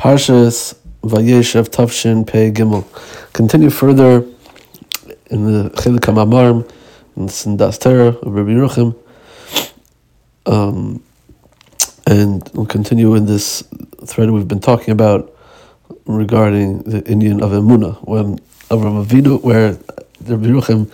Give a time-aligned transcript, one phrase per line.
[0.00, 2.86] Parshas Vayeshev Tavshin Pei Gimel.
[3.34, 4.24] Continue further
[5.26, 6.66] in the Chilik HaMamarim,
[7.18, 8.96] in the Sindas of Rabbi Yeruchim.
[10.46, 11.02] Um,
[12.06, 13.62] and we'll continue in this
[14.06, 15.36] thread we've been talking about
[16.06, 18.38] regarding the inyan of Emuna, when
[18.70, 19.72] Avram Avinu, where
[20.24, 20.90] Rabbi Yeruchim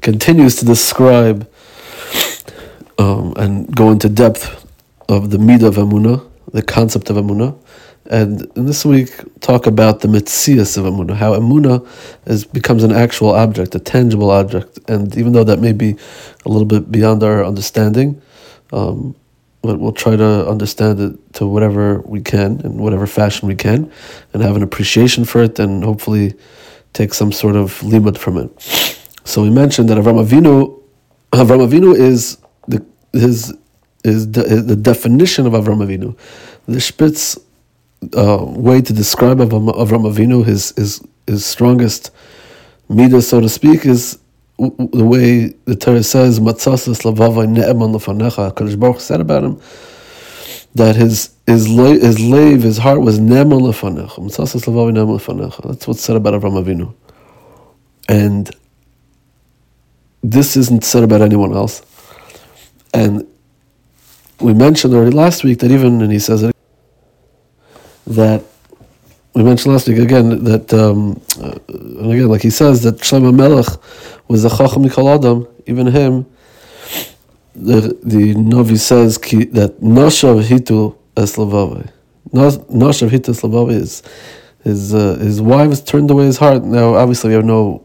[0.00, 1.50] continues to describe
[3.00, 4.64] um, and go into depth
[5.08, 7.58] of the Midah of Emuna, the concept of Emuna,
[8.10, 9.10] and this week,
[9.40, 11.86] talk about the mitzias of Amunah, how Amunah
[12.26, 14.78] is, becomes an actual object, a tangible object.
[14.88, 15.96] And even though that may be
[16.44, 18.20] a little bit beyond our understanding,
[18.72, 19.14] um,
[19.62, 23.90] but we'll try to understand it to whatever we can, in whatever fashion we can,
[24.34, 26.34] and have an appreciation for it, and hopefully
[26.92, 28.50] take some sort of limud from it.
[29.24, 30.82] So we mentioned that Avram Avinu,
[31.32, 32.36] Avram Avinu is
[32.68, 33.54] the his
[34.04, 36.14] is the, the definition of Avram Avinu.
[36.68, 37.38] The Spitz
[38.16, 42.10] uh, way to describe Avram, Avram Avinu, his, his, his strongest
[42.90, 44.18] midah, so to speak, is
[44.58, 48.52] the way the Torah says, Matzasas lavavai ne'eman lefanecha.
[48.52, 49.60] HaKadosh Baruch said about him
[50.74, 54.16] that his his his lave, his heart was ne'eman lefanecha.
[54.16, 55.68] Matzasas lavavai ne'eman lefanecha.
[55.68, 56.94] That's what's said about Avram Avinu.
[58.08, 58.50] And
[60.22, 61.82] this isn't said about anyone else.
[62.92, 63.26] And
[64.40, 66.53] we mentioned already last week that even, and he says it
[68.06, 68.44] that
[69.34, 73.34] we mentioned last week again that um, uh, and again like he says that Shlomo
[73.34, 73.66] Melech
[74.28, 76.26] was a chacham mikol adam even him
[77.54, 81.90] the the Novi says ki, that noshav hitu eslavave
[82.32, 84.02] noshav hitu eslavave is
[84.62, 87.84] his uh, his wives turned away his heart now obviously we have no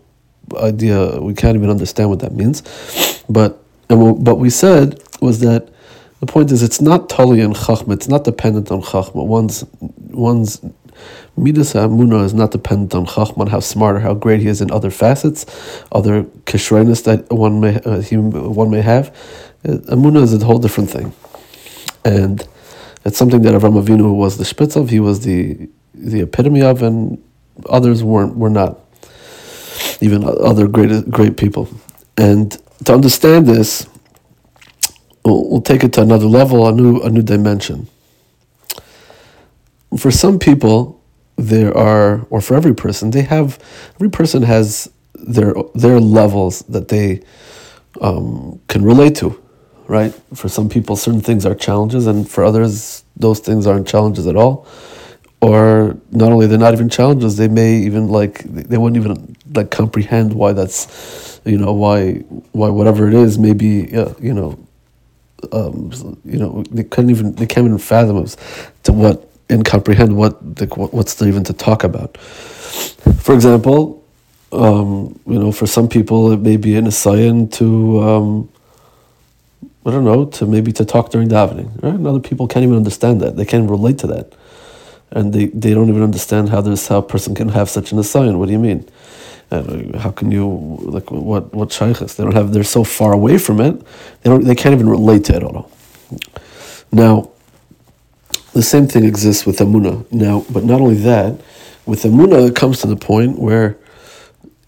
[0.58, 2.61] idea we can't even understand what that means
[3.30, 5.70] but and what we said was that
[6.20, 7.94] the point is, it's not tali and chachma.
[7.94, 9.26] It's not dependent on chachma.
[9.26, 9.64] One's
[10.20, 10.62] one's
[11.38, 14.72] midas amuna is not dependent on chachma, how smart or how great he is in
[14.72, 15.45] other facets,
[15.92, 19.10] other kishrenis that one may uh, he, one may have.
[19.67, 21.14] Uh, amuna is a whole different thing,
[22.05, 22.48] and
[23.05, 24.89] it's something that Avram Avinu was the spitz of.
[24.89, 27.22] He was the the epitome of, and
[27.70, 28.80] others weren't were not.
[30.02, 31.67] Even other great great people,
[32.17, 33.88] and to understand this
[35.23, 37.88] we'll, we'll take it to another level, a new a new dimension.
[39.99, 41.04] For some people,
[41.36, 43.60] there are, or for every person, they have
[43.95, 47.21] every person has their their levels that they
[47.99, 49.42] um, can relate to,
[49.87, 50.14] right?
[50.33, 54.37] For some people, certain things are challenges, and for others, those things aren't challenges at
[54.37, 54.65] all.
[55.42, 59.71] Or not only they're not even challenges, they may even like they wouldn't even like
[59.71, 62.14] comprehend why that's, you know, why
[62.52, 64.58] why whatever it is, maybe uh, you know
[65.52, 65.92] um,
[66.26, 68.26] you know, they couldn't even they can't even fathom
[68.83, 72.17] to what and comprehend what the, what's there even to talk about.
[72.17, 74.04] For example,
[74.52, 78.49] um, you know, for some people it may be an assignment to um,
[79.86, 81.82] I don't know to maybe to talk during davening.
[81.82, 83.36] Right, and other people can't even understand that.
[83.37, 84.33] They can't relate to that,
[85.11, 87.99] and they, they don't even understand how this how a person can have such an
[87.99, 88.37] assignment.
[88.37, 88.87] What do you mean?
[89.52, 92.16] Uh, how can you like what what shaykhs?
[92.16, 92.54] They don't have.
[92.54, 93.81] They're so far away from it.
[94.21, 94.43] They don't.
[94.43, 95.71] They can't even relate to it at all.
[96.92, 97.31] Now,
[98.54, 100.11] the same thing exists with amuna.
[100.11, 101.39] Now, but not only that,
[101.86, 103.77] with amuna, it comes to the point where,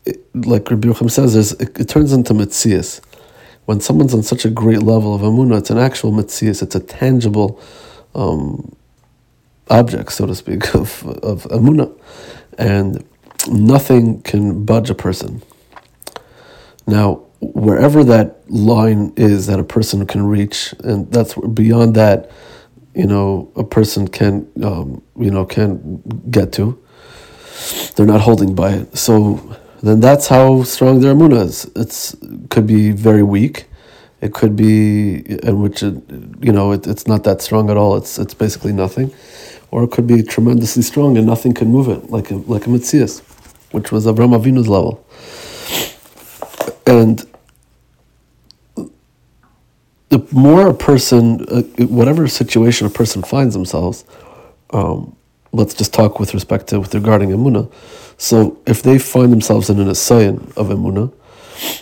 [0.05, 3.01] it, like Rabbi Yocham says, it, it, turns into mitzias.
[3.65, 6.61] When someone's on such a great level of amuna, it's an actual mitzias.
[6.63, 7.59] It's a tangible
[8.15, 8.75] um,
[9.69, 11.91] object, so to speak, of of amuna,
[12.57, 13.03] and
[13.49, 15.41] nothing can budge a person.
[16.87, 22.31] Now, wherever that line is that a person can reach, and that's beyond that,
[22.93, 26.81] you know, a person can, um, you know, can get to.
[27.95, 28.97] They're not holding by it.
[28.97, 31.69] So then that's how strong their amuna is.
[31.75, 32.15] It's
[32.49, 33.65] could be very weak.
[34.21, 35.95] It could be in which it,
[36.41, 37.97] you know it, it's not that strong at all.
[37.97, 39.13] It's it's basically nothing,
[39.71, 42.69] or it could be tremendously strong and nothing can move it like a, like a
[42.69, 43.21] mitzias
[43.71, 45.05] which was Avram Avinu's level.
[46.85, 47.25] And
[50.11, 54.03] the more a person, uh, whatever situation a person finds themselves,
[54.71, 55.15] um,
[55.53, 57.71] let's just talk with respect to with regarding emuna.
[58.17, 61.13] So if they find themselves in an asayan of emuna,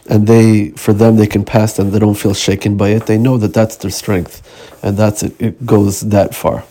[0.07, 3.05] and they, for them, they can pass and they don't feel shaken by it.
[3.05, 4.35] They know that that's their strength,
[4.83, 5.41] and that's it.
[5.41, 6.65] It goes that far.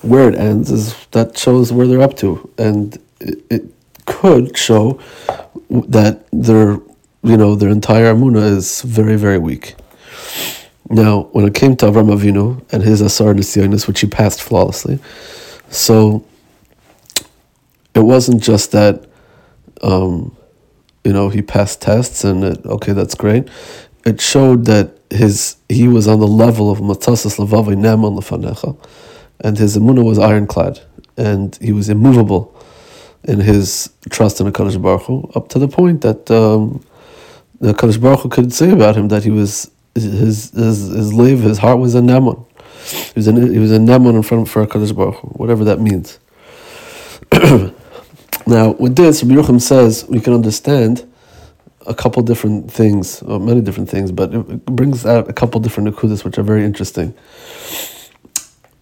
[0.00, 3.62] Where it ends is that shows where they're up to, and it, it
[4.06, 5.00] could show
[5.68, 6.78] that their,
[7.22, 9.74] you know, their entire amuna is very, very weak.
[10.88, 14.98] Now, when it came to Avram Avinu and his Asar Nisyonis, which he passed flawlessly,
[15.70, 16.26] So
[17.94, 19.06] it wasn't just that,
[19.82, 20.36] um,
[21.04, 23.48] you know, he passed tests and it, okay, that's great.
[24.04, 28.76] It showed that his he was on the level of matzasas levavai neman lefanecha,
[29.40, 30.80] and his emunah was ironclad,
[31.16, 32.54] and he was immovable
[33.24, 36.82] in his trust in the Kadosh Baruch Hu, up to the point that um,
[37.60, 41.40] the Kadosh Baruch Hu could say about him that he was his his his live,
[41.40, 42.46] his heart was a neman.
[42.84, 46.18] He was a he was a neman in front for Kadosh Baruch whatever that means.
[48.46, 51.06] now, with this, Rabbi Yochum says we can understand
[51.86, 55.94] a couple different things, or many different things, but it brings out a couple different
[55.94, 57.14] akudas which are very interesting.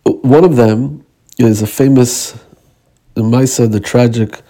[0.05, 1.05] One of them
[1.39, 2.39] is a famous
[3.19, 4.41] the Maisa, the tragic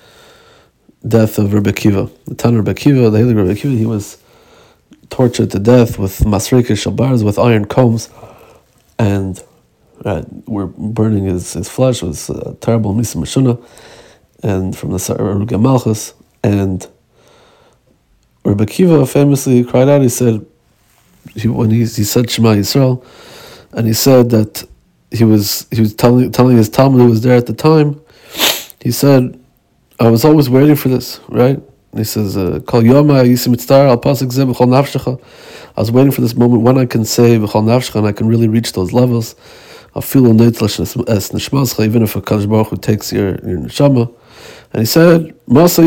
[1.07, 2.11] death of Rebbe Akiva.
[2.27, 4.19] The Tan Rebbe Akiva, the Haley Rebbe Akiva, he was
[5.11, 8.11] tortured to death with masreke shalbars, with iron combs,
[8.99, 9.43] and
[10.05, 12.03] uh, we're burning his, his flesh.
[12.03, 13.65] It was a terrible misa
[14.43, 16.87] and from the Saruga Malchus, and
[18.45, 20.47] Rebbe Akiva famously cried out, he said,
[21.35, 23.05] he, when he, he said Shema Yisrael,
[23.73, 24.67] and he said that
[25.11, 28.01] he was he was telling telling his Talmud who was there at the time,
[28.81, 29.39] he said,
[30.01, 31.61] I was always waiting for this, right?
[31.97, 35.21] He says, uh, Kol Yoma Yisim Al Pasik Zeh B'chol Nafshecha.
[35.77, 38.29] I was waiting for this moment when I can say B'chol Nafshecha and I can
[38.29, 39.35] really reach those levels.
[39.95, 44.15] I feel even if a Kadosh Baruch Hu takes your, your neshama.
[44.73, 45.83] And he said, Masa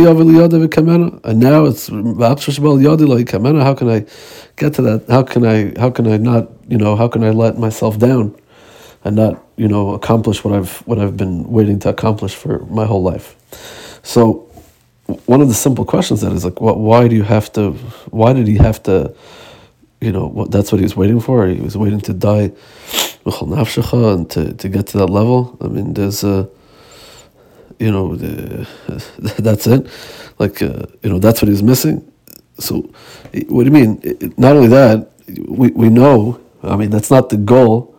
[0.67, 1.19] Kamena.
[1.23, 3.61] And now it's Kamena.
[3.63, 4.05] How can I
[4.55, 5.05] get to that?
[5.07, 8.35] How can I, how can I not, you know, how can I let myself down?
[9.03, 12.85] and not you know accomplish what I've what I've been waiting to accomplish for my
[12.85, 13.35] whole life.
[14.03, 14.49] So
[15.25, 17.71] one of the simple questions that is like, what, why do you have to?
[18.11, 19.15] Why did he have to?
[19.99, 21.47] You know, what, that's what he was waiting for.
[21.47, 22.51] He was waiting to die,
[23.25, 25.57] and to, to get to that level.
[25.61, 26.49] I mean, there's a,
[27.79, 28.67] you know, the,
[29.39, 29.87] that's it.
[30.39, 32.11] Like, uh, you know, that's what he's missing.
[32.57, 32.81] So,
[33.47, 34.33] what do you mean?
[34.37, 35.11] Not only that,
[35.47, 36.39] we, we know.
[36.63, 37.90] I mean, that's not the goal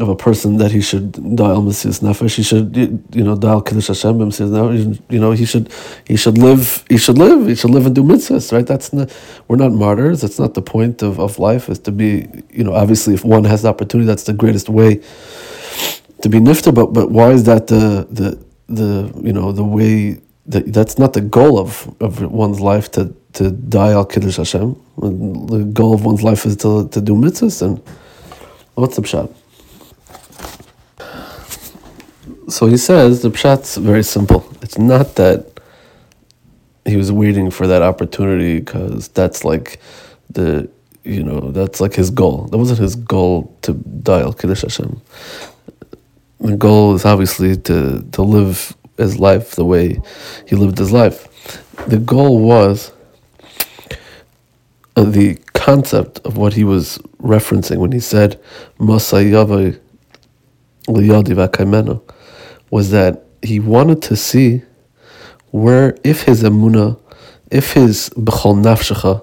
[0.00, 2.34] of a person that he should dial Mesiras Nefesh.
[2.34, 2.76] He should,
[3.14, 5.00] you know, dial Kiddush Hashem Nefesh.
[5.08, 5.72] You know, he should,
[6.04, 6.84] he should live.
[6.88, 7.46] He should live.
[7.46, 8.52] He should live and do mitzvahs.
[8.52, 8.66] Right?
[8.66, 9.16] That's not.
[9.46, 10.20] We're not martyrs.
[10.20, 11.68] That's not the point of, of life.
[11.68, 12.26] Is to be.
[12.50, 15.00] You know, obviously, if one has the opportunity, that's the greatest way
[16.22, 16.74] to be nifta.
[16.74, 21.12] But but why is that the the the you know the way that that's not
[21.12, 24.74] the goal of of one's life to to die al Kiddush Hashem.
[24.98, 27.80] The goal of one's life is to to do mitzvahs and
[28.74, 29.30] what's the shot?
[32.54, 34.48] So he says the pshat's very simple.
[34.62, 35.58] It's not that
[36.84, 39.80] he was waiting for that opportunity because that's like
[40.30, 40.70] the
[41.02, 42.46] you know that's like his goal.
[42.52, 45.02] That wasn't his goal to dial Kiddush Hashem.
[46.38, 50.00] The goal is obviously to to live his life the way
[50.46, 51.26] he lived his life.
[51.88, 52.92] The goal was
[54.94, 58.40] uh, the concept of what he was referencing when he said
[58.78, 59.80] Masayava
[60.86, 61.34] Liyadi
[62.74, 64.60] was that he wanted to see
[65.52, 66.98] where, if his emuna,
[67.52, 69.14] if his b'chol nafshecha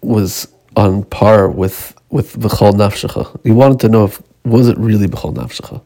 [0.00, 0.46] was
[0.76, 3.24] on par with with b'chol nafshecha.
[3.42, 5.82] He wanted to know if was it really b'chol nafshecha.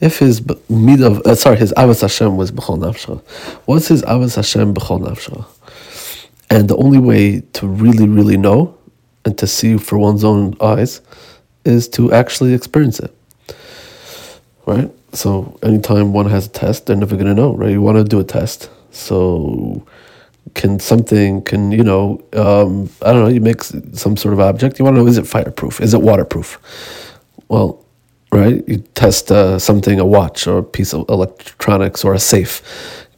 [0.00, 3.20] If his mid uh, sorry his avos Hashem was b'chol nafshecha,
[3.66, 5.44] was his avos Hashem b'chol nafshecha?
[6.48, 8.78] And the only way to really really know
[9.26, 11.02] and to see for one's own eyes
[11.66, 13.14] is to actually experience it.
[14.64, 14.90] Right?
[15.14, 17.70] So anytime one has a test, they're never going to know, right?
[17.70, 18.70] You want to do a test.
[18.90, 19.86] So
[20.54, 24.78] can something, can, you know, um, I don't know, you make some sort of object.
[24.78, 25.80] You want to know, is it fireproof?
[25.80, 26.58] Is it waterproof?
[27.48, 27.84] Well,
[28.32, 28.62] right?
[28.68, 32.62] You test uh, something, a watch or a piece of electronics or a safe.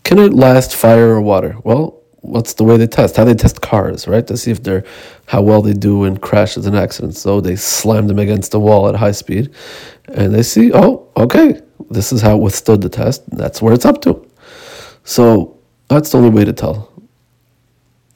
[0.05, 1.57] Can it last fire or water?
[1.65, 3.17] Well, what's the way they test?
[3.17, 4.27] How they test cars, right?
[4.27, 4.85] To see if they're
[5.27, 7.21] how well they do in crashes and accidents.
[7.21, 9.55] So they slam them against the wall at high speed,
[10.07, 13.29] and they see, oh, okay, this is how it withstood the test.
[13.31, 14.27] That's where it's up to.
[15.05, 15.57] So
[15.89, 16.93] that's the only way to tell.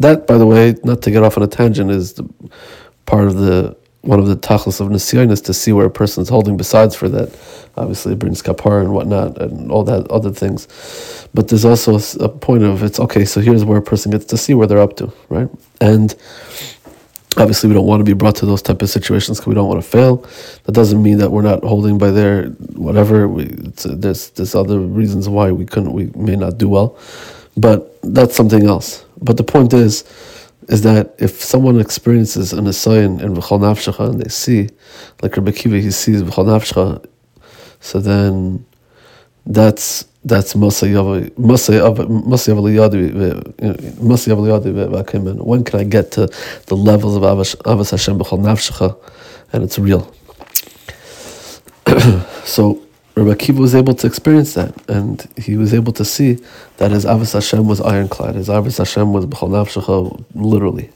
[0.00, 2.29] That, by the way, not to get off on a tangent, is the,
[3.07, 6.23] part of the one of the tachlis of nesiyon is to see where a person
[6.23, 6.57] is holding.
[6.57, 7.28] Besides for that,
[7.76, 11.28] obviously it brings kapar and whatnot and all that other things.
[11.35, 13.25] But there's also a point of it's okay.
[13.25, 15.49] So here's where a person gets to see where they're up to, right?
[15.80, 16.14] And
[17.37, 19.69] obviously we don't want to be brought to those type of situations because we don't
[19.69, 20.16] want to fail
[20.64, 24.80] that doesn't mean that we're not holding by their whatever we, uh, there's there's other
[24.80, 26.99] reasons why we couldn't we may not do well
[27.57, 30.04] but that's something else but the point is
[30.69, 34.69] is that if someone experiences an asayin in v'chol nafshecha and they see
[35.23, 37.05] like Rabbi Akiva he sees v'chol nafshecha
[37.81, 38.64] so then
[39.47, 40.87] that's that's Masa
[45.45, 46.26] When can I get to
[46.67, 48.97] the levels of Avas Hashem B'chol Nafshecha,
[49.52, 50.14] and it's real.
[52.45, 52.83] so
[53.20, 56.38] Rabbi Akiva was able to experience that, and he was able to see
[56.78, 58.34] that his Avos Hashem was ironclad.
[58.34, 60.88] His Avos Hashem was B'chol Nafshecha, literally.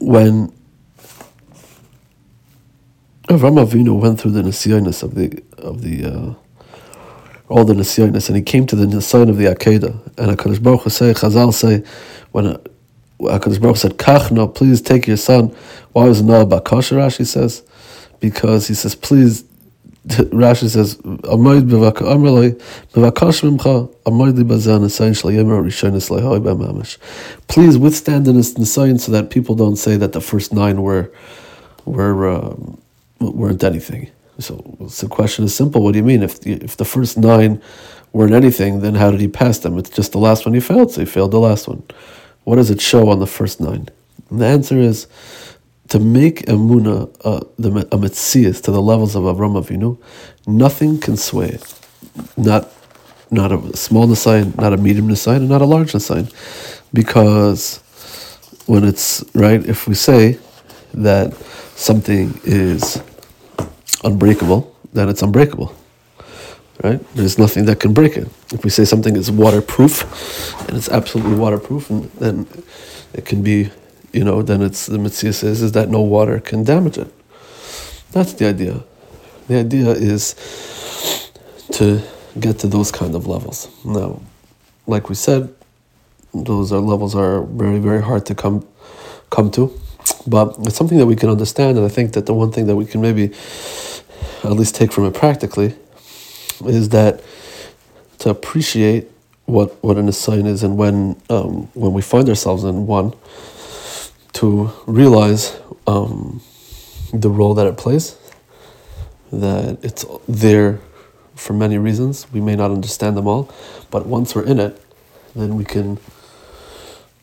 [0.00, 0.52] When
[3.28, 6.34] Avram Avinu went through the Nisyonis of the of the uh,
[7.48, 10.82] all the Nisyonis, and he came to the Nisayon of the Akedah, and Hakadosh Baruch
[10.82, 11.82] Hu say, Chazal say,
[12.32, 12.58] when uh,
[13.18, 15.56] Hakadosh Baruch said, Kachna, please take your son.
[15.92, 16.98] Why was Noah Bakasha?
[16.98, 17.62] Rashi says,
[18.20, 19.44] because he says, please
[20.06, 21.70] Rashi says, "Amoid
[26.10, 26.98] lehoy b'mamish."
[27.48, 31.10] Please withstand this nisayin so that people don't say that the first nine were
[31.86, 32.78] were um,
[33.20, 34.10] weren't anything.
[34.38, 35.82] So, so the question is simple.
[35.82, 36.22] What do you mean?
[36.22, 37.62] If if the first nine
[38.12, 39.78] weren't anything, then how did he pass them?
[39.78, 41.82] It's just the last one he failed, so he failed the last one.
[42.44, 43.88] What does it show on the first nine?
[44.28, 45.06] And the answer is
[45.94, 49.96] to make Emuna uh, the, a Metzias to the levels of Avram Avinu,
[50.44, 51.80] nothing can sway it.
[52.36, 52.68] Not,
[53.30, 56.26] not a small Nisayan, not a medium Nisayan, and not a large Nisayan.
[56.92, 57.76] Because
[58.66, 60.36] when it's, right, if we say
[60.94, 61.32] that
[61.76, 63.00] something is
[64.02, 65.76] unbreakable, then it's unbreakable.
[66.82, 67.00] Right?
[67.14, 68.26] There's nothing that can break it.
[68.52, 70.02] If we say something is waterproof,
[70.66, 72.48] and it's absolutely waterproof, and then
[73.12, 73.70] it can be
[74.14, 77.12] you know, then it's the mitzvah says is that no water can damage it.
[78.12, 78.84] That's the idea.
[79.48, 80.34] The idea is
[81.72, 82.00] to
[82.38, 83.68] get to those kind of levels.
[83.84, 84.22] Now,
[84.86, 85.52] like we said,
[86.32, 88.66] those are levels are very very hard to come
[89.30, 89.78] come to,
[90.26, 92.76] but it's something that we can understand, and I think that the one thing that
[92.76, 93.32] we can maybe
[94.44, 95.74] at least take from it practically
[96.66, 97.22] is that
[98.18, 99.10] to appreciate
[99.46, 103.12] what what an assign is, and when um, when we find ourselves in one
[104.34, 106.40] to realize um,
[107.12, 108.16] the role that it plays,
[109.32, 110.80] that it's there
[111.34, 112.30] for many reasons.
[112.32, 113.50] We may not understand them all,
[113.90, 114.80] but once we're in it,
[115.34, 115.98] then we can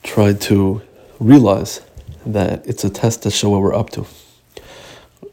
[0.04, 0.82] try to
[1.20, 1.82] realize
[2.26, 4.06] that it's a test to show what we're up to.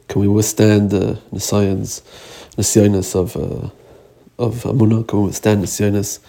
[0.09, 2.03] Can we withstand the Nisayans,
[2.57, 3.71] Nisyanis of uh,
[4.39, 5.07] of Amunah?
[5.07, 6.21] Can we withstand Nisyanis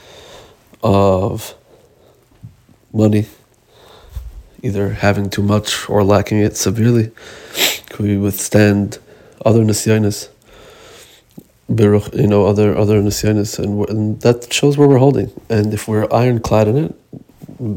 [0.83, 1.55] of
[2.91, 3.25] money?
[4.63, 7.11] Either having too much or lacking it severely?
[7.89, 8.99] Could we withstand
[9.45, 10.29] other nisyanis?
[11.67, 15.31] You know, other other nisyanis, and, and that shows where we're holding.
[15.49, 16.95] And if we're ironclad in it,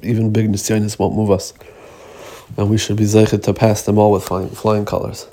[0.02, 1.52] even big nisyanis won't move us.
[2.56, 5.26] And we should be zeichet to pass them all with flying, flying colors.